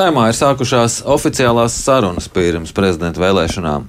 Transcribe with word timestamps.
saimā 0.00 0.30
ir 0.30 0.36
sākušās 0.38 1.02
oficiālās 1.12 1.74
sarunas 1.84 2.28
pirms 2.32 2.70
prezidenta 2.72 3.20
vēlēšanām. 3.20 3.88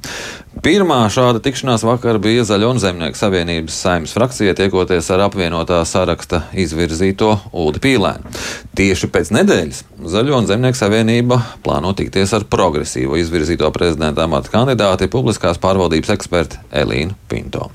Pirmā 0.61 0.97
šāda 1.07 1.39
tikšanās 1.39 1.85
vakar 1.87 2.17
bija 2.21 2.43
Zaļo 2.45 2.73
un 2.73 2.79
Zemnieku 2.83 3.15
savienības 3.15 3.77
saimnes 3.85 4.11
frakcija 4.11 4.51
tiekoties 4.57 5.07
ar 5.15 5.23
apvienotā 5.29 5.77
saraksta 5.87 6.41
izvirzīto 6.59 7.29
Uldi 7.55 7.79
Pīlēnu. 7.85 8.33
Tieši 8.75 9.07
pēc 9.13 9.31
nedēļas 9.37 9.79
Zaļo 10.11 10.41
un 10.41 10.49
Zemnieku 10.49 10.77
savienība 10.81 11.39
plāno 11.63 11.93
tikties 11.95 12.35
ar 12.35 12.43
progresīvo 12.51 13.15
izvirzīto 13.21 13.71
prezidenta 13.71 14.27
amata 14.27 14.51
kandidāti 14.51 15.07
publiskās 15.13 15.61
pārvaldības 15.63 16.11
eksperti 16.17 16.59
Elīnu 16.83 17.15
Pinto. 17.31 17.69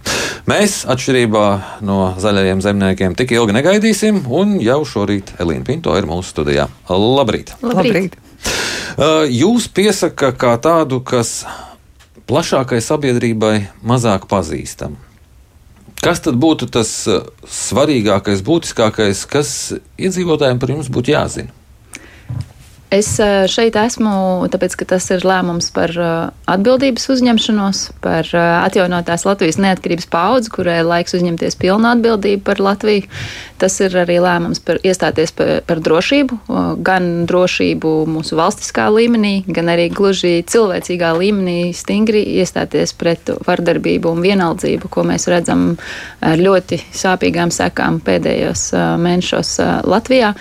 Mēs, 0.50 0.82
atšķirībā 0.92 1.46
no 1.88 2.12
zaļajiem 2.20 2.60
zemniekiem, 2.68 3.16
tik 3.16 3.32
ilgi 3.38 3.56
negaidīsim, 3.56 4.26
un 4.28 4.58
jau 4.60 4.82
šorīt 4.84 5.38
Elīna 5.40 5.64
Pinto 5.66 5.96
ir 5.96 6.10
mūsu 6.10 6.36
studijā. 6.36 6.68
Labrīt! 6.92 7.56
Labrīt. 7.64 8.20
Uh, 8.20 8.25
jūs 9.30 9.68
piesaka 9.68 10.32
kā 10.32 10.54
tādu, 10.62 11.00
kas 11.04 11.44
plašākai 12.26 12.80
sabiedrībai 12.82 13.56
mazāk 13.86 14.26
pazīstam. 14.30 14.96
Kas 16.02 16.20
tad 16.22 16.36
būtu 16.38 16.68
tas 16.70 16.90
uh, 17.08 17.24
svarīgākais, 17.48 18.42
būtiskākais, 18.46 19.24
kas 19.30 19.50
iedzīvotājiem 19.98 20.60
par 20.60 20.74
jums 20.74 20.90
būtu 20.92 21.14
jāzina? 21.14 21.54
Es 22.86 23.08
uh, 23.18 23.48
šeit 23.50 23.74
esmu, 23.74 24.46
tāpēc, 24.52 24.76
ka 24.78 24.86
tas 24.94 25.08
ir 25.10 25.24
lēmums 25.26 25.72
par 25.74 25.90
uh, 25.98 26.28
atbildības 26.46 27.08
uzņemšanos, 27.16 27.80
par 28.04 28.28
atjaunotās 28.36 29.26
Latvijas 29.26 29.58
neatkarības 29.58 30.06
paudzi, 30.12 30.52
kurai 30.54 30.78
laiks 30.86 31.16
uzņemties 31.18 31.58
pilnu 31.58 31.90
atbildību 31.90 32.44
par 32.46 32.62
Latviju. 32.62 33.08
Tas 33.58 33.72
ir 33.80 33.94
arī 33.96 34.18
lēmums 34.20 34.60
par 34.62 34.78
iestāties 34.84 35.32
par, 35.34 35.50
par 35.66 35.80
drošību, 35.80 36.36
gan 36.84 37.24
drošību 37.26 37.92
mūsu 38.12 38.36
valstiskā 38.36 38.84
līmenī, 38.92 39.46
gan 39.48 39.70
arī 39.72 39.88
gluži 39.90 40.44
cilvēcīgā 40.44 41.14
līmenī 41.16 41.72
stingri 41.74 42.20
iestāties 42.36 42.92
pret 43.00 43.32
vardarbību 43.48 44.12
un 44.12 44.20
vienaldzību, 44.20 44.90
ko 44.92 45.06
mēs 45.08 45.24
redzam 45.32 45.70
ar 46.20 46.36
ļoti 46.36 46.82
sāpīgām 46.92 47.50
sekām 47.54 47.98
pēdējos 48.04 48.68
mēnešos 49.00 49.56
Latvijā. 49.88 50.34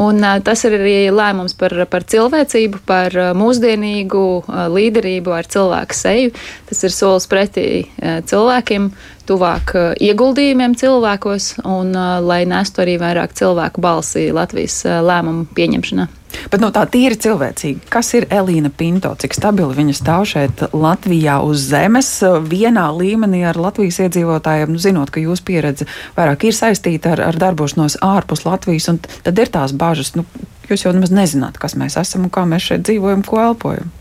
Un 0.00 0.24
tas 0.40 0.64
ir 0.64 0.78
arī 0.80 0.96
lēmums 1.12 1.52
par, 1.60 1.76
par 1.92 2.06
cilvēcību, 2.08 2.82
par 2.88 3.16
mūsdienīgu 3.38 4.24
līderību 4.72 5.34
ar 5.36 5.48
cilvēku 5.52 5.98
seju. 5.98 6.32
Tas 6.70 6.82
ir 6.86 6.94
solis 6.94 7.28
pretī 7.30 7.66
cilvēkiem, 8.00 8.88
tuvāk 9.28 9.76
ieguldījumiem 10.02 10.74
cilvēkos 10.80 11.52
un 11.68 11.92
lai 12.26 12.42
nestu 12.48 12.82
arī 12.84 12.96
vairāk 13.02 13.36
cilvēku 13.38 13.84
balsi 13.84 14.30
Latvijas 14.34 14.82
lēmumu 14.84 15.46
pieņemšanā. 15.54 16.08
Bet 16.52 16.62
no 16.62 16.70
tā 16.74 16.84
tīri 16.90 17.16
cilvēcīgi, 17.20 17.86
kas 17.92 18.12
ir 18.16 18.26
Elīna 18.32 18.70
Pinto, 18.74 19.12
cik 19.20 19.36
stabili 19.36 19.76
viņa 19.76 19.96
stāv 19.96 20.26
šeit 20.30 20.64
Latvijā 20.72 21.38
uz 21.44 21.66
zemes, 21.68 22.08
vienā 22.48 22.86
līmenī 22.96 23.42
ar 23.48 23.60
Latvijas 23.60 24.00
iedzīvotājiem, 24.06 24.72
nu, 24.72 24.80
zinot, 24.82 25.12
ka 25.12 25.22
jūsu 25.22 25.44
pieredze 25.48 25.88
vairāk 26.16 26.48
ir 26.48 26.56
saistīta 26.56 27.14
ar, 27.16 27.24
ar 27.30 27.40
darbošanos 27.40 28.00
ārpus 28.04 28.46
Latvijas, 28.48 28.88
un 28.92 29.02
tad 29.02 29.38
ir 29.38 29.52
tās 29.52 29.76
bažas, 29.76 30.14
nu, 30.18 30.26
jūs 30.72 30.86
jau 30.86 30.94
nemaz 30.96 31.12
nezināt, 31.14 31.60
kas 31.62 31.76
mēs 31.78 31.98
esam 32.00 32.26
un 32.26 32.32
kā 32.34 32.46
mēs 32.48 32.70
šeit 32.70 32.88
dzīvojam, 32.88 33.26
ko 33.26 33.42
elpojam 33.50 33.92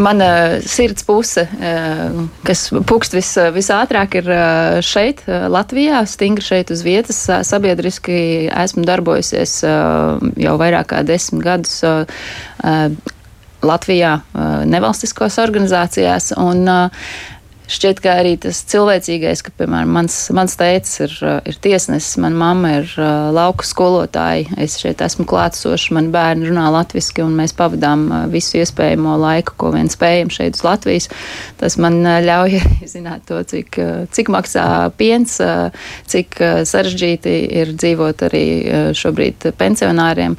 mana 0.00 0.60
sirds 0.66 1.04
puse, 1.04 1.44
eh, 1.60 2.10
kas 2.44 2.68
pukst 2.88 3.14
vis, 3.14 3.30
visātrāk, 3.54 4.16
ir 4.20 4.30
eh, 4.30 4.80
šeit, 4.84 5.22
eh, 5.28 5.46
Latvijā, 5.52 6.02
stingri 6.08 6.44
šeit 6.44 6.72
uz 6.72 6.82
vietas. 6.86 7.20
Sabiedriski 7.46 8.48
esmu 8.48 8.84
darbojusies 8.88 9.60
jau 9.60 10.56
vairāk 10.60 10.92
kā 10.94 11.02
desmit 11.06 11.44
gadus. 11.44 11.80
Latvijā 13.60 14.14
nevalstiskos 14.64 15.36
organizācijās. 15.42 16.30
Un, 16.40 16.64
uh, 16.68 17.10
šķiet, 17.70 18.00
ka 18.02 18.14
arī 18.20 18.34
tas 18.40 18.60
cilvēcīgais, 18.70 19.42
ka, 19.46 19.52
piemēram, 19.60 19.92
mans, 19.94 20.16
mans 20.36 20.56
tēvs 20.58 20.94
ir, 21.04 21.14
uh, 21.24 21.36
ir 21.48 21.58
tiesnesis, 21.62 22.18
mana 22.22 22.38
mamma 22.40 22.72
ir 22.80 22.94
uh, 22.96 23.28
lauku 23.34 23.66
skolotāja, 23.66 24.48
es 24.60 24.76
šeit 24.80 25.02
esmu 25.04 25.26
klātsoša, 25.30 25.94
man 25.96 26.10
bērni 26.14 26.50
runā 26.50 26.66
latviski, 26.74 27.22
un 27.24 27.36
mēs 27.38 27.54
pavadām 27.58 28.06
uh, 28.08 28.24
visu 28.32 28.58
iespējamo 28.60 29.16
laiku, 29.22 29.54
ko 29.60 29.72
vien 29.76 29.90
spējam 29.92 30.32
šeit 30.34 30.58
uz 30.58 30.64
Latvijas. 30.66 31.08
Tas 31.60 31.78
man 31.80 32.00
ļauj 32.26 32.58
zināt 32.94 33.26
to, 33.30 33.40
cik, 33.46 33.78
cik 34.14 34.32
maksā 34.32 34.64
piens, 34.98 35.36
cik 36.10 36.38
sarežģīti 36.68 37.36
ir 37.60 37.72
dzīvot 37.76 38.26
arī 38.26 38.44
šobrīd 38.96 39.50
pensionāriem, 39.60 40.36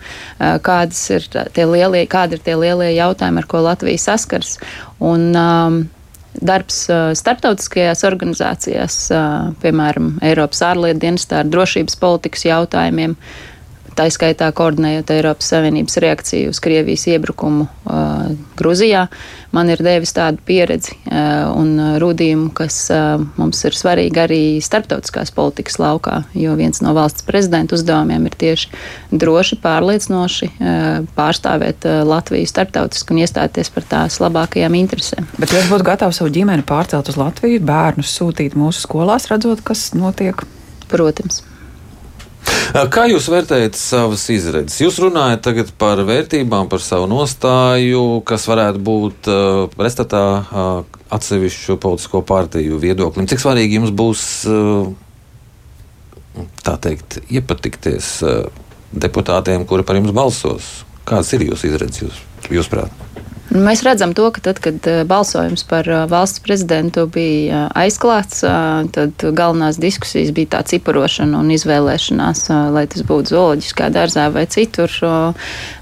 kādas 0.65 1.01
ir 1.13 1.25
tie 1.29 1.65
lielie, 1.69 2.03
kādi 2.11 2.37
ir 2.37 2.45
tie 2.45 2.57
lielie 2.59 2.91
jautājumi, 2.95 3.41
ar 3.43 3.49
ko 3.49 3.63
Latvija 3.65 4.01
saskars. 4.01 4.57
Un, 5.01 5.31
um, 5.37 5.81
darbs 6.39 6.83
starptautiskajās 7.19 8.05
organizācijās, 8.07 8.97
piemēram, 9.63 10.13
Eiropas 10.25 10.63
ārlietu 10.71 11.03
dienestā 11.03 11.41
ar 11.41 11.49
drošības 11.51 11.97
politikas 12.01 12.45
jautājumiem, 12.47 13.17
tā 14.01 14.09
skaitā 14.13 14.49
koordinējot 14.55 15.11
Eiropas 15.13 15.51
Savienības 15.51 15.97
reakciju 16.01 16.51
uz 16.51 16.59
Krievijas 16.63 17.05
iebrukumu 17.11 17.67
uh, 17.67 18.31
Gruzijā, 18.57 19.05
man 19.53 19.69
ir 19.69 19.81
devis 19.83 20.13
tādu 20.15 20.41
pieredzi 20.45 20.95
uh, 20.95 21.51
un 21.53 21.75
rūdījumu, 22.01 22.49
kas 22.57 22.77
uh, 22.93 23.21
mums 23.37 23.61
ir 23.67 23.77
svarīgi 23.77 24.21
arī 24.23 24.41
starptautiskās 24.63 25.33
politikas 25.35 25.77
laukā, 25.81 26.23
jo 26.37 26.55
viens 26.57 26.81
no 26.81 26.95
valsts 26.97 27.25
prezidenta 27.27 27.77
uzdevumiem 27.77 28.25
ir 28.29 28.37
tieši 28.41 28.71
droši, 29.11 29.59
pārliecinoši 29.61 30.49
uh, 30.49 31.05
pārstāvēt 31.17 31.85
uh, 31.89 32.01
Latviju 32.07 32.49
starptautiski 32.49 33.13
un 33.13 33.21
iestāties 33.21 33.69
par 33.73 33.85
tās 33.91 34.17
labākajām 34.23 34.79
interesēm. 34.81 35.29
Bet 35.37 35.53
jūs 35.53 35.69
būtu 35.69 35.89
gatavi 35.91 36.17
savu 36.17 36.33
ģimeni 36.33 36.65
pārcelt 36.65 37.13
uz 37.13 37.21
Latviju, 37.21 37.61
bērnus 37.69 38.17
sūtīt 38.17 38.57
mūsu 38.57 38.87
skolās, 38.87 39.29
redzot, 39.31 39.61
kas 39.67 39.91
notiek? 39.93 40.41
Protams. 40.91 41.43
Kā 42.91 43.03
jūs 43.11 43.27
vērtējat 43.31 43.75
savas 43.75 44.23
izredzes? 44.31 44.79
Jūs 44.81 44.99
runājat 45.03 45.43
tagad 45.43 45.71
par 45.79 45.99
vērtībām, 46.07 46.69
par 46.71 46.81
savu 46.83 47.07
nostāju, 47.11 48.21
kas 48.27 48.47
varētu 48.47 48.79
būt 48.87 49.29
uh, 49.31 49.65
prestatā 49.75 50.23
uh, 50.39 50.99
atsevišķu 51.11 51.77
politisko 51.83 52.23
partiju 52.27 52.79
viedoklim. 52.81 53.27
Cik 53.27 53.43
svarīgi 53.43 53.77
jums 53.79 53.91
būs, 53.91 54.23
uh, 54.47 54.87
tā 56.63 56.77
teikt, 56.87 57.19
iepatikties 57.27 58.13
uh, 58.23 58.47
deputātiem, 58.95 59.67
kuri 59.67 59.83
par 59.87 59.99
jums 59.99 60.15
balsos? 60.15 60.71
Kādas 61.03 61.33
ir 61.35 61.49
jūsu 61.49 61.73
izredzes, 61.73 62.05
jūs, 62.05 62.23
jūsuprāt? 62.55 63.30
Mēs 63.51 63.81
redzam 63.83 64.13
to, 64.15 64.29
ka 64.31 64.39
tad, 64.39 64.61
kad 64.63 64.85
eh, 64.87 65.01
balsojums 65.03 65.65
par 65.67 65.87
eh, 65.89 66.05
valsts 66.07 66.39
prezidentu 66.39 67.03
bija 67.11 67.65
eh, 67.65 67.79
aizklāts, 67.83 68.45
tad 68.95 69.23
galvenās 69.35 69.75
diskusijas 69.81 70.29
bija 70.35 70.53
tā 70.53 70.61
ciparošana 70.69 71.35
un 71.41 71.49
izvēlēšanās, 71.51 72.45
lai 72.71 72.85
tas 72.91 73.03
būtu 73.07 73.33
zooloģiskā 73.33 73.89
dārzā 73.91 74.29
vai 74.31 74.45
citur. 74.51 74.91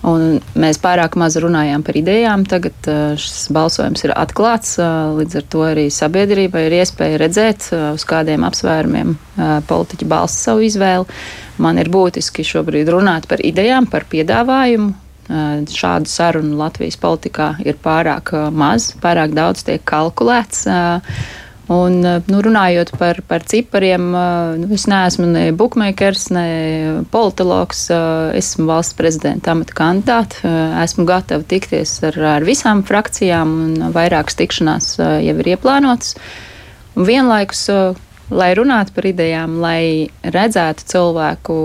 Un 0.09 0.40
mēs 0.59 0.80
pārāk 0.81 1.18
maz 1.19 1.38
runājām 1.40 1.84
par 1.85 2.00
idejām. 2.00 2.46
Tagad 2.50 2.90
šis 3.22 3.50
balsojums 3.53 4.06
ir 4.07 4.16
atklāts, 4.18 4.78
līdz 5.19 5.40
ar 5.41 5.46
to 5.53 5.66
arī 5.68 5.88
sabiedrībai 5.94 6.66
ir 6.68 6.78
iespēja 6.80 7.22
redzēt, 7.22 7.69
uz 7.94 8.06
kādiem 8.09 8.47
apsvērumiem 8.50 9.13
politiķi 9.69 10.09
balsta 10.09 10.50
savu 10.50 10.66
izvēli. 10.68 11.22
Man 11.62 11.81
ir 11.81 11.91
būtiski 11.94 12.46
šobrīd 12.47 12.90
runāt 12.96 13.30
par 13.30 13.44
idejām, 13.46 13.90
par 13.91 14.07
piedāvājumu, 14.09 14.94
Šādu 15.29 16.09
sarunu 16.09 16.57
Latvijas 16.57 16.97
politikā 16.97 17.51
ir 17.62 17.78
pārāk 17.84 18.34
maz, 18.50 18.91
pārāk 19.01 19.35
daudz 19.38 19.62
tiek 19.67 19.84
kalkulēts. 19.85 20.66
Un, 21.69 22.00
nu, 22.01 22.38
runājot 22.41 22.95
par, 22.97 23.19
par 23.29 23.44
cipariem, 23.45 24.07
nu, 24.57 24.69
es 24.73 24.88
neesmu 24.89 25.28
ne 25.29 25.44
bookmakers, 25.53 26.31
ne 26.34 26.45
politologs. 27.13 27.84
Esmu 28.39 28.66
valsts 28.72 28.97
prezidenta 28.97 29.53
amata 29.53 29.75
kandidāte. 29.78 30.41
Esmu 30.81 31.06
gatava 31.09 31.45
tikties 31.45 32.00
ar, 32.09 32.18
ar 32.39 32.48
visām 32.48 32.81
frakcijām, 32.89 33.54
un 33.68 33.94
vairākas 33.94 34.39
tikšanās 34.42 34.95
jau 34.98 35.38
ir 35.44 35.51
ieplānotas. 35.54 36.15
Un 36.98 37.06
vienlaikus, 37.06 37.68
lai 38.33 38.50
runātu 38.57 38.98
par 38.98 39.06
idejām, 39.12 39.59
lai 39.62 40.09
redzētu 40.25 40.89
cilvēku 40.89 41.59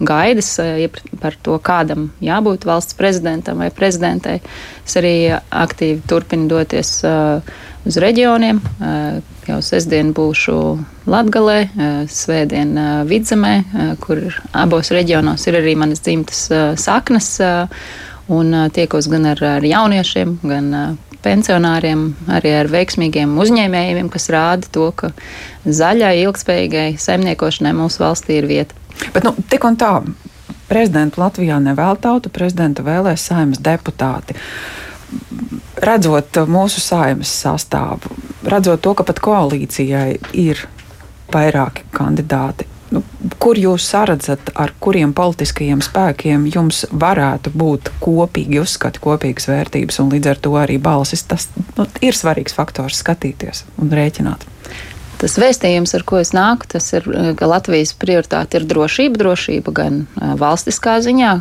gaidas 0.00 0.58
eh, 0.58 0.88
par 1.20 1.36
to, 1.42 1.56
kādam 1.62 2.10
jābūt 2.24 2.66
valsts 2.68 2.96
prezidentam 2.98 3.62
vai 3.62 3.70
prezidentei. 3.74 4.40
Es 4.86 4.96
arī 4.98 5.16
aktīvi 5.36 6.02
turpinu 6.08 6.48
doties 6.50 6.98
eh, 7.06 7.54
uz 7.86 7.98
reģioniem. 8.02 8.60
Eh, 8.60 9.20
jau 9.46 9.60
sestdien 9.62 10.12
būšu 10.16 10.58
Latgalē, 11.06 11.68
svētdien 12.10 12.72
Vidzemē, 13.06 13.52
kur 14.02 14.18
abos 14.58 14.90
reģionos 14.90 15.44
ir 15.46 15.60
arī 15.60 15.76
manas 15.78 16.02
dzimtas 16.02 16.48
saknes. 16.82 17.28
Un 18.26 18.50
tiekos 18.74 19.06
gan 19.06 19.28
ar, 19.30 19.38
ar 19.38 19.62
jauniešiem, 19.62 20.32
gan 20.42 20.96
pensionāriem, 21.22 22.08
arī 22.26 22.56
ar 22.58 22.70
veiksmīgiem 22.72 23.36
uzņēmējiem, 23.38 24.10
kas 24.10 24.26
rāda 24.34 24.66
to, 24.74 24.88
ka 24.98 25.12
zaļai, 25.62 26.16
ilgspējīgai 26.24 26.88
saimniekošanai 26.98 27.74
mūsu 27.78 28.02
valstī 28.02 28.40
ir 28.40 28.50
vieta. 28.50 28.85
Bet 29.14 29.26
nu, 29.26 29.34
tik 29.50 29.64
un 29.68 29.78
tā. 29.80 29.92
Prezidentu 30.66 31.20
Latvijā 31.22 31.60
nevēl 31.62 31.98
tauta, 32.02 32.30
prezidentu 32.32 32.82
vēlēs 32.86 33.28
saimnes 33.28 33.62
deputāti. 33.62 34.34
Redzot 35.78 36.40
mūsu 36.50 36.82
saimnes 36.82 37.30
sastāvu, 37.30 38.16
redzot 38.50 38.82
to, 38.82 38.94
ka 38.98 39.06
pat 39.06 39.20
koalīcijai 39.22 40.16
ir 40.34 40.64
vairāki 41.30 41.84
kandidāti, 41.94 42.66
nu, 42.90 43.02
kur 43.42 43.58
jūs 43.58 43.86
saredzat, 43.90 44.50
ar 44.58 44.72
kuriem 44.82 45.12
politiskajiem 45.16 45.82
spēkiem 45.84 46.48
jums 46.54 46.84
varētu 46.90 47.52
būt 47.54 47.92
kopīgi 48.02 48.60
uzskati, 48.62 49.02
kopīgas 49.02 49.48
vērtības 49.50 50.00
un 50.02 50.12
līdz 50.14 50.32
ar 50.32 50.42
to 50.42 50.54
arī 50.58 50.80
balsis? 50.82 51.22
Tas 51.28 51.48
nu, 51.78 51.86
ir 52.02 52.18
svarīgs 52.18 52.56
faktors 52.56 53.02
skatīties 53.02 53.64
un 53.82 53.94
rēķināt. 53.94 54.46
Tas 55.16 55.38
vēstījums, 55.40 55.94
ar 55.96 56.02
ko 56.04 56.18
es 56.20 56.34
nāku, 56.36 56.68
tas 56.76 56.90
ir, 56.92 57.06
ka 57.38 57.48
Latvijas 57.48 57.94
prioritāte 57.96 58.60
ir 58.60 58.66
drošība, 58.68 59.16
drošība 59.22 59.72
gan 59.72 60.02
valstiskā 60.16 60.98
ziņā, 61.04 61.32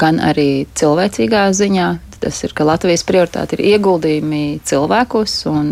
gan 0.00 0.18
arī 0.22 0.66
cilvēcīgā 0.74 1.46
ziņā. 1.54 1.92
Tas 2.16 2.40
ir, 2.42 2.54
ka 2.56 2.64
Latvijas 2.64 3.04
prioritāte 3.06 3.58
ir 3.58 3.76
ieguldījumi 3.76 4.58
cilvēkos, 4.66 5.34
un 5.50 5.70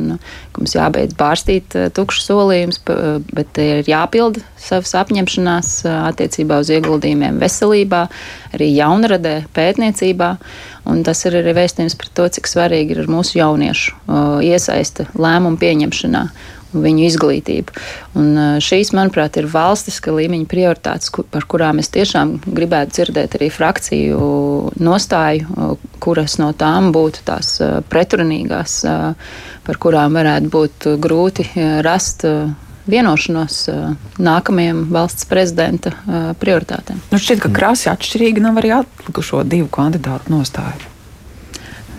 mums 0.54 0.74
jābeidz 0.76 1.16
bārstīt 1.18 1.74
tukšus 1.96 2.28
solījumus, 2.28 2.82
bet 3.34 3.58
ir 3.58 3.88
jāpilda 3.88 4.44
savas 4.60 4.92
apņemšanās 5.00 5.74
attiecībā 5.90 6.60
uz 6.62 6.70
ieguldījumiem 6.76 7.40
veselībā, 7.42 8.04
arī 8.54 8.68
jaunradē, 8.76 9.38
pētniecībā. 9.56 10.34
Un 10.92 11.00
tas 11.02 11.24
ir 11.24 11.40
arī 11.40 11.56
vēstījums 11.56 11.96
par 11.98 12.12
to, 12.14 12.28
cik 12.36 12.46
svarīgi 12.52 13.00
ir 13.00 13.08
mūsu 13.10 13.40
jauniešu 13.40 13.96
iesaista 14.44 15.08
lēmumu 15.16 15.58
pieņemšanā 15.64 16.28
viņu 16.74 17.06
izglītību. 17.06 17.74
Un 18.20 18.58
šīs, 18.64 18.92
manuprāt, 18.96 19.38
ir 19.40 19.48
valstiska 19.50 20.14
līmeņa 20.14 20.48
prioritātes, 20.50 21.12
par 21.32 21.46
kurām 21.50 21.80
es 21.82 21.90
tiešām 21.94 22.36
gribētu 22.44 22.98
dzirdēt 22.98 23.38
arī 23.38 23.50
frakciju 23.54 24.20
nostāju, 24.82 25.70
kuras 26.04 26.38
no 26.42 26.52
tām 26.58 26.90
būtu 26.94 27.24
tās 27.26 27.56
pretrunīgās, 27.90 28.80
par 29.64 29.80
kurām 29.80 30.18
varētu 30.20 30.52
būt 30.52 30.88
grūti 31.00 31.48
rast 31.86 32.26
vienošanos 32.84 33.60
nākamajam 34.20 34.82
valsts 34.92 35.24
prezidenta 35.28 35.94
prioritātēm. 36.40 36.98
Nu 37.12 37.20
šķiet, 37.20 37.40
ka 37.46 37.52
krāsa 37.54 37.94
atšķirīga 37.94 38.44
nav 38.44 38.60
arī 38.60 38.74
atlikušo 38.80 39.40
divu 39.48 39.70
kandidātu 39.72 40.34
nostāja. 40.34 40.93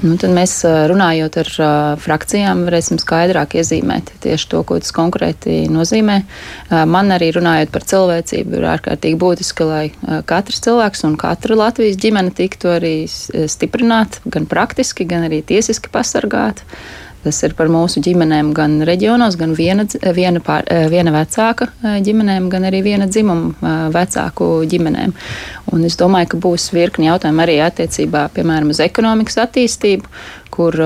Nu, 0.04 0.18
tad 0.20 0.34
mēs 0.36 0.58
runājot 0.92 1.38
ar 1.40 1.50
frakcijām, 2.04 2.66
varēsim 2.68 3.00
skaidrāk 3.00 3.56
iezīmēt 3.60 4.12
tieši 4.26 4.50
to, 4.52 4.60
ko 4.68 4.78
tas 4.84 4.92
konkrēti 4.96 5.64
nozīmē. 5.72 6.18
Man 6.92 7.16
arī 7.16 7.32
runājot 7.36 7.72
par 7.72 7.86
cilvēcību, 7.88 8.58
ir 8.60 8.68
ārkārtīgi 8.74 9.20
būtiski, 9.22 9.70
lai 9.70 9.86
katrs 10.28 10.60
cilvēks 10.66 11.06
un 11.08 11.16
katra 11.22 11.58
Latvijas 11.62 11.98
ģimene 12.04 12.36
tiktu 12.36 12.74
arī 12.76 12.94
stiprināta, 13.08 14.20
gan 14.36 14.50
praktiski, 14.52 15.08
gan 15.08 15.30
arī 15.30 15.40
tiesiski 15.48 15.94
pasargāta. 15.94 16.68
Tas 17.26 17.40
ir 17.42 17.56
par 17.58 17.72
mūsu 17.74 18.04
ģimenēm 18.06 18.52
gan 18.54 18.78
reģionos, 18.86 19.34
gan 19.40 19.56
viena, 19.58 19.88
viena, 20.14 20.42
pār, 20.46 20.68
viena 20.94 21.14
vecāka 21.16 21.72
ģimenēm, 22.06 22.52
gan 22.54 22.68
arī 22.70 22.84
viena 22.86 23.08
dzimuma 23.10 23.90
vecāku 23.96 24.50
ģimenēm. 24.70 25.16
Un 25.74 25.88
es 25.88 25.98
domāju, 25.98 26.36
ka 26.36 26.42
būs 26.44 26.68
virkni 26.76 27.10
jautājumu 27.10 27.42
arī 27.42 27.58
attiecībā, 27.66 28.28
piemēram, 28.36 28.70
uz 28.76 28.84
ekonomikas 28.86 29.42
attīstību, 29.48 30.14
kur 30.54 30.78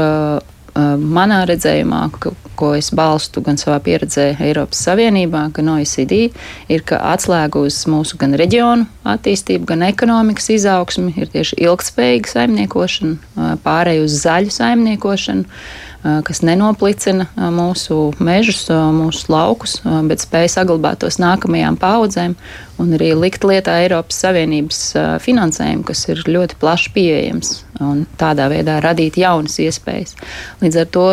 manā 1.00 1.41
redzējumā, 1.50 2.01
ka, 2.21 2.31
ko 2.59 2.71
es 2.77 2.89
balstu 2.95 3.41
gan 3.44 3.59
savā 3.59 3.80
pieredzē 3.83 4.30
Eiropas 4.44 4.81
Savienībā, 4.86 5.45
gan 5.56 5.74
OECD, 5.75 6.30
ir, 6.71 6.86
ka 6.88 7.01
atslēga 7.12 7.65
uz 7.68 7.81
mūsu 7.89 8.19
gan 8.21 8.36
reģionu 8.39 8.88
attīstību, 9.07 9.68
gan 9.69 9.83
ekonomikas 9.89 10.50
izaugsmi 10.56 11.13
ir 11.19 11.31
tieši 11.33 11.59
ilgspējīga 11.65 12.33
saimniekošana, 12.36 13.53
pārēj 13.65 14.03
uz 14.06 14.18
zaļu 14.24 14.56
saimniekošanu 14.56 15.62
kas 16.00 16.40
nenoplicina 16.46 17.28
mūsu 17.36 18.13
mežus, 18.24 18.62
mūsu 18.72 19.31
laukus, 19.34 19.80
bet 20.07 20.24
spēj 20.24 20.48
saglabāt 20.54 21.01
tos 21.04 21.19
nākamajām 21.19 21.75
paudzēm 21.80 22.38
un 22.80 22.94
arī 22.96 23.12
likt 23.19 23.44
lietā 23.44 23.81
Eiropas 23.84 24.22
Savienības 24.24 24.80
finansējumu, 25.25 25.84
kas 25.90 26.06
ir 26.07 26.24
ļoti 26.28 26.60
plaši 26.62 26.94
pieejams 26.96 27.51
un 27.84 28.06
tādā 28.19 28.48
veidā 28.51 28.80
radīt 28.84 29.19
jaunas 29.19 29.60
iespējas. 29.60 30.16
Līdz 30.63 30.81
ar 30.84 30.90
to 30.96 31.06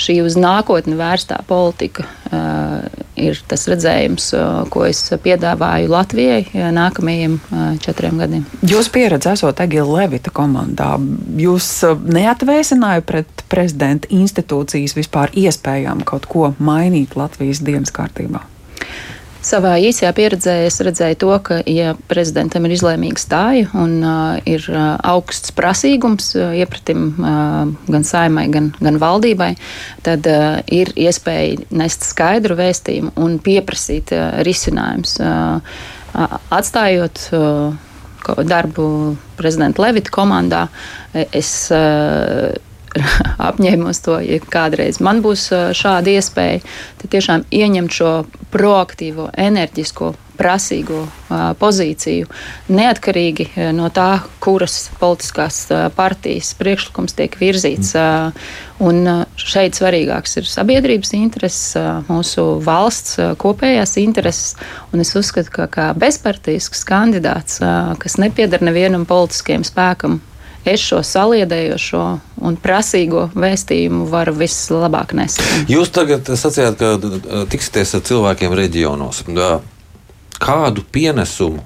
šī 0.00 0.20
uz 0.24 0.36
nākotni 0.40 0.96
vērstā 0.98 1.40
politika 1.48 2.06
uh, 2.06 2.84
ir 3.20 3.40
tas 3.50 3.66
redzējums, 3.70 4.30
uh, 4.36 4.44
ko 4.72 4.84
es 4.88 5.02
piedāvāju 5.24 5.90
Latvijai 5.92 6.42
uh, 6.48 6.68
nākamajiem 6.74 7.38
četriem 7.84 8.20
gadiem. 8.20 8.46
Jūs 8.66 8.90
pieredze 8.92 9.34
esot 9.34 9.60
Egila 9.64 10.00
Levita 10.00 10.32
komandā. 10.34 10.94
Jūs 11.40 11.72
neatvēsināja 12.06 13.04
pret 13.06 13.44
prezidenta 13.52 14.10
institūcijas 14.14 14.96
vispār 14.98 15.34
iespējām 15.36 16.04
kaut 16.08 16.30
ko 16.30 16.54
mainīt 16.58 17.18
Latvijas 17.18 17.62
dienas 17.66 17.92
kārtībā? 17.94 18.44
Savā 19.40 19.78
īsajā 19.80 20.10
pieredzē 20.12 20.54
es 20.66 20.76
redzēju 20.84 21.16
to, 21.22 21.30
ka, 21.40 21.58
ja 21.64 21.94
prezidentam 22.10 22.66
ir 22.68 22.74
izlēmīga 22.74 23.22
stāja 23.22 23.70
un 23.80 23.94
uh, 24.04 24.36
ir 24.44 24.66
uh, 24.68 24.98
augsts 25.14 25.54
prasīgums 25.56 26.34
uh, 26.36 26.50
iepratim 26.60 27.06
uh, 27.16 27.72
gan 27.88 28.04
saimai, 28.04 28.44
gan, 28.52 28.68
gan 28.84 29.00
valdībai, 29.00 29.54
tad 30.04 30.28
uh, 30.28 30.60
ir 30.68 30.92
iespēja 30.92 31.70
nest 31.72 32.04
skaidru 32.10 32.58
vēstījumu 32.60 33.14
un 33.16 33.38
pieprasīt 33.40 34.12
uh, 34.12 34.42
risinājumus. 34.44 35.16
Uh, 35.24 35.80
atstājot 36.52 37.24
uh, 37.32 37.72
darbu 38.44 38.86
prezidenta 39.40 39.86
Levita 39.86 40.12
komandā, 40.12 40.66
es 41.32 41.70
uh, 41.72 42.52
apņēmos 43.50 44.02
to, 44.04 44.18
ja 44.24 44.40
kādreiz 44.42 45.00
man 45.04 45.22
būs 45.24 45.48
šāda 45.76 46.16
iespēja, 46.16 46.64
tad 47.00 47.14
tiešām 47.14 47.46
ieņemt 47.50 48.00
šo 48.00 48.14
proaktīvo, 48.50 49.30
enerģisko, 49.38 50.14
prasīgo 50.40 51.04
pozīciju, 51.60 52.28
neatkarīgi 52.72 53.50
no 53.76 53.90
tā, 53.92 54.22
kuras 54.40 54.86
politiskās 55.00 55.66
partijas 55.96 56.54
priekšlikums 56.56 57.16
tiek 57.18 57.36
virzīts. 57.40 57.92
Un 58.80 59.04
šeit 59.36 59.76
svarīgāks 59.76 60.38
ir 60.40 60.48
sabiedrības 60.48 61.12
intereses, 61.18 61.74
mūsu 62.08 62.46
valsts 62.64 63.18
kopējās 63.42 63.98
intereses. 64.00 64.54
Un 64.94 65.04
es 65.04 65.12
uzskatu, 65.20 65.52
ka 65.58 65.68
kā 65.68 65.90
bezpartisks 65.92 66.86
kandidāts, 66.88 67.60
kas 68.00 68.16
nepiedara 68.22 68.70
nevienam 68.70 69.04
politiskajam 69.10 69.68
spēkam, 69.68 70.22
es 70.64 70.82
šo 70.84 71.00
saliedējošo 71.06 72.04
un 72.46 72.56
prasīgo 72.60 73.28
vēstījumu 73.34 74.06
varu 74.10 74.34
vislabāk 74.40 75.14
nest. 75.16 75.42
Jūs 75.70 75.92
tagad 75.94 76.28
sacījāt, 76.28 76.80
ka 76.80 77.44
tiksieties 77.52 77.96
ar 77.98 78.06
cilvēkiem 78.08 78.56
reģionos. 78.56 79.24
Kādu 80.40 80.84
pienesumu 80.92 81.64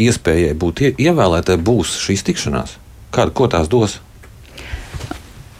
iespējai 0.00 0.54
būt 0.60 0.84
ievēlētai 0.92 1.56
būs 1.60 1.96
šīs 2.04 2.24
tikšanās? 2.28 2.76
Kādu, 3.14 3.34
ko 3.34 3.48
tās 3.50 3.68
dos? 3.70 3.98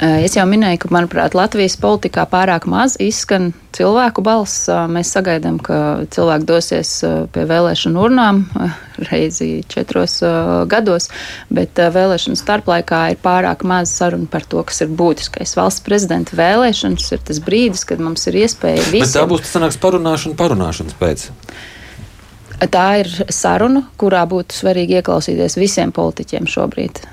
Eh, 0.00 0.22
es 0.24 0.32
jau 0.32 0.46
minēju, 0.48 0.78
ka, 0.80 0.88
manuprāt, 0.96 1.34
Latvijas 1.36 1.74
politikā 1.76 2.22
pārāk 2.30 2.64
maz 2.70 2.94
izskan 3.04 3.50
cilvēku 3.76 4.22
balss. 4.24 4.62
Eh, 4.72 4.86
mēs 4.88 5.10
sagaidām, 5.12 5.58
ka 5.60 6.06
cilvēki 6.14 6.48
dosies 6.48 6.92
eh, 7.04 7.18
pie 7.34 7.44
vēlēšanu 7.50 8.00
urnām 8.00 8.40
reizi 9.10 9.60
četros 9.68 10.18
gados, 10.72 11.10
bet 11.52 11.76
vēlēšanu 11.76 12.40
starplaikā 12.40 13.02
ir 13.12 13.20
pārāk 13.20 13.66
maz 13.68 13.92
sarunu 13.92 14.28
par 14.32 14.48
to, 14.48 14.64
kas 14.64 14.80
ir 14.84 14.90
būtiskais. 14.96 15.52
Valsts 15.56 15.84
prezidenta 15.84 16.36
vēlēšanas 16.36 17.12
ir 17.16 17.22
tas 17.28 17.44
brīdis, 17.44 17.84
kad 17.88 18.00
mums 18.00 18.24
ir 18.32 18.40
iespēja 18.40 18.88
visiem. 18.88 19.04
Bet 19.04 19.16
tā 19.20 19.28
būs 19.28 19.52
tas 19.52 19.80
parunāšana 19.84 20.36
parunāšanas 20.40 20.96
pēc. 21.00 21.28
Tā 22.72 22.88
ir 23.04 23.08
saruna, 23.32 23.86
kurā 24.00 24.26
būtu 24.28 24.56
svarīgi 24.64 25.00
ieklausīties 25.00 25.60
visiem 25.60 25.92
politiķiem 25.96 26.48
šobrīd 26.48 27.04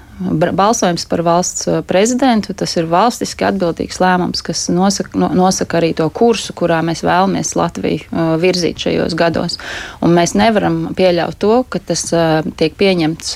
balsojums 0.58 1.06
par 1.06 1.22
valsts 1.22 1.68
uh, 1.68 1.82
prezidentu. 1.86 2.54
Tas 2.58 2.76
ir 2.78 2.90
valstiski 2.90 3.46
atbildīgs 3.48 4.00
lēmums, 4.02 4.42
kas 4.46 4.68
nosaka, 4.74 5.18
no, 5.20 5.30
nosaka 5.38 5.80
arī 5.80 5.94
to 5.98 6.08
kursu, 6.10 6.56
kurā 6.58 6.80
mēs 6.86 7.04
vēlamies 7.06 7.54
Latviju 7.58 8.08
uh, 8.10 8.34
virzīt 8.42 8.82
šajos 8.88 9.16
gados. 9.18 9.58
Un 10.02 10.16
mēs 10.18 10.36
nevaram 10.38 10.94
pieļaut 10.98 11.38
to, 11.42 11.62
ka 11.70 11.82
tas 11.92 12.08
uh, 12.16 12.42
tiek 12.58 12.76
pieņemts 12.78 13.36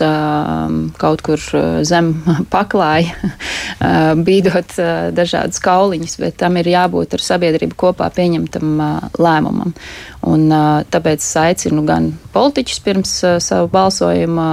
kaut 1.02 1.22
kur 1.26 1.42
zem 1.88 2.12
paklāja, 2.54 3.32
bīdot 4.28 4.76
dažādas 5.16 5.62
kauliņas, 5.64 6.18
bet 6.22 6.40
tam 6.42 6.58
ir 6.62 6.72
jābūt 6.72 7.18
ar 7.18 7.26
sabiedrību 7.26 7.78
kopā 7.80 8.10
pieņemtam 8.16 8.82
lēmumam. 9.22 9.76
Un, 10.22 10.52
tāpēc 10.94 11.24
es 11.24 11.32
aicinu 11.40 11.82
gan 11.88 12.12
politiķus 12.36 12.82
pirms 12.86 13.12
savu 13.42 13.70
balsojumu 13.74 14.44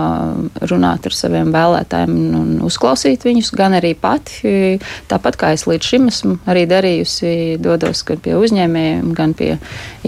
runāt 0.70 1.04
ar 1.08 1.14
saviem 1.14 1.50
vēlētājiem 1.52 2.14
un 2.38 2.54
uzklausīt 2.64 3.26
viņus, 3.28 3.50
gan 3.58 3.76
arī 3.76 3.90
pati, 3.98 4.78
tāpat 5.10 5.36
kā 5.36 5.50
es 5.56 5.66
līdz 5.68 5.90
šim 5.90 6.08
esmu 6.08 6.38
arī 6.48 6.64
darījusi, 6.70 7.58
dodos 7.60 8.00
gan 8.08 8.22
pie 8.24 8.38
uzņēmējiem, 8.40 9.12
gan 9.18 9.34
pie 9.36 9.50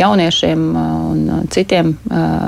jauniešiem 0.00 0.64
un 0.80 1.22
citiem, 1.52 1.92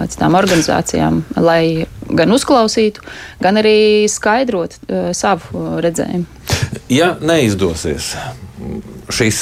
citām 0.09 0.39
organizācijām, 0.41 1.21
lai 1.37 1.85
gan 2.09 2.33
uzklausītu, 2.33 3.05
gan 3.45 3.61
arī 3.61 4.09
skaidrotu 4.09 4.81
savu 5.13 5.77
redzējumu. 5.85 6.25
Ja 6.89 7.13
neizdosies 7.21 8.15
šis, 9.13 9.39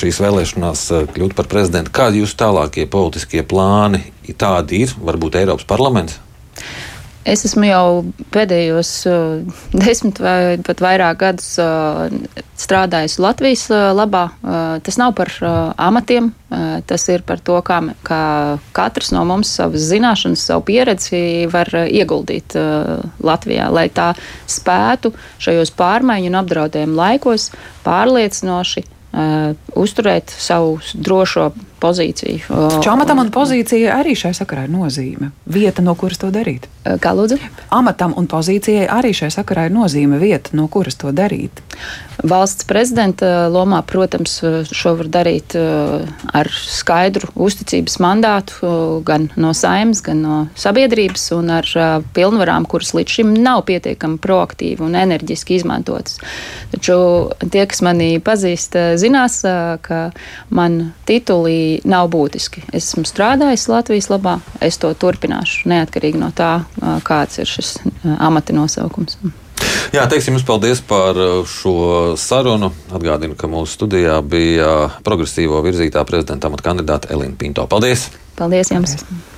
šīs 0.00 0.20
vēlēšanās 0.24 0.84
kļūt 1.14 1.36
par 1.38 1.48
prezidentu, 1.52 1.92
kādi 1.94 2.22
jūsu 2.22 2.38
tālākie 2.40 2.88
politiskie 2.90 3.44
plāni 3.46 4.02
tādi 4.38 4.82
ir? 4.86 4.94
Varbūt 5.02 5.40
Eiropas 5.42 5.68
parlaments? 5.68 6.18
Es 7.22 7.44
esmu 7.46 7.68
jau 7.68 7.86
pēdējos 8.34 8.90
uh, 9.06 9.58
desmit 9.84 10.18
vai 10.22 10.58
pat 10.66 10.80
vairāk 10.82 11.20
gadus 11.20 11.52
uh, 11.62 12.10
strādājis 12.58 13.20
Latvijas 13.22 13.68
uh, 13.70 13.90
labā. 13.94 14.24
Tas 14.82 14.98
nav 14.98 15.14
par 15.18 15.30
amatiem, 15.80 16.30
tas 16.86 17.04
ir 17.10 17.22
par 17.26 17.40
to, 17.42 17.56
kā, 17.66 17.78
kā 18.06 18.20
katrs 18.76 19.10
no 19.14 19.22
mums 19.26 19.50
savas 19.56 19.86
zināšanas, 19.88 20.44
savu 20.50 20.64
pieredzi 20.68 21.48
var 21.50 21.70
ieguldīt 21.82 22.54
Latvijā, 23.22 23.68
lai 23.72 23.86
tā 23.94 24.12
spētu 24.50 25.12
šajos 25.42 25.72
pārmaiņu 25.78 26.30
un 26.30 26.38
apdraudējumu 26.42 26.98
laikos 26.98 27.48
pārliecinoši 27.86 28.84
uzturēt 29.82 30.34
savu 30.36 30.78
drošo 30.94 31.50
pozīciju. 31.82 32.46
Taču 32.76 32.92
amatam 32.92 33.22
un 33.22 33.32
pozīcijai 33.34 33.90
arī 33.92 34.14
šai 34.18 34.32
sakarā 34.38 34.66
ir 34.68 34.72
nozīme. 34.74 35.32
Vieta, 35.52 35.84
no 35.84 35.96
kuras 35.98 36.20
to 36.22 36.30
darīt. 36.34 36.68
Kā 36.82 37.12
lūdzu? 37.14 37.38
Amatam 37.74 38.14
un 38.18 38.26
pozīcijai 38.30 38.88
arī 38.90 39.12
šai 39.14 39.30
sakarā 39.34 39.68
ir 39.68 39.74
nozīme 39.74 40.18
vieta, 40.22 40.54
no 40.58 40.68
kuras 40.72 40.98
to 40.98 41.12
darīt. 41.14 41.62
Valsts 42.22 42.66
prezidenta 42.68 43.48
lomā, 43.50 43.80
protams, 43.86 44.36
šo 44.70 44.94
var 44.98 45.08
darīt 45.10 45.56
ar 45.56 46.50
skaidru 46.52 47.30
uzticības 47.34 47.98
mandātu 48.02 49.02
gan 49.06 49.28
no 49.38 49.52
saimnes, 49.56 50.02
gan 50.06 50.22
no 50.22 50.38
sabiedrības 50.58 51.28
un 51.38 51.50
ar 51.58 51.70
pilnvarām, 52.14 52.66
kuras 52.70 52.92
līdz 52.98 53.18
šim 53.18 53.34
nav 53.42 53.64
pietiekami 53.70 54.20
proaktīvi 54.22 54.86
un 54.86 54.98
enerģiski 54.98 55.58
izmantotas. 55.58 56.18
Taču 56.82 57.30
tie, 57.46 57.60
kas 57.70 57.78
mani 57.86 58.16
pazīst, 58.18 58.74
zinās, 58.98 59.36
ka 59.86 59.98
man 60.50 60.80
titulī 61.06 61.78
nav 61.86 62.08
būtiski. 62.10 62.64
Es 62.74 62.88
esmu 62.88 63.04
strādājis 63.06 63.68
Latvijas 63.70 64.10
labā, 64.10 64.40
es 64.58 64.80
to 64.82 64.90
turpināšu 64.90 65.70
neatkarīgi 65.70 66.18
no 66.18 66.32
tā, 66.34 66.64
kāds 67.06 67.38
ir 67.38 67.46
šis 67.46 67.76
amata 68.18 68.56
nosaukums. 68.58 69.14
Jā, 69.94 70.08
teiksim 70.10 70.34
jums 70.34 70.48
paldies 70.48 70.82
par 70.82 71.14
šo 71.46 72.16
sarunu. 72.18 72.72
Atgādinu, 72.90 73.38
ka 73.38 73.46
mūsu 73.46 73.78
studijā 73.78 74.18
bija 74.26 74.72
progresīvo 75.06 75.62
virzītā 75.62 76.02
prezidenta 76.08 76.50
amata 76.50 76.66
kandidāte 76.66 77.14
Elīna 77.14 77.38
Pinto. 77.38 77.70
Paldies! 77.70 78.08
Paldies 78.34 78.74
jums! 78.74 78.98
Paldies. 79.04 79.31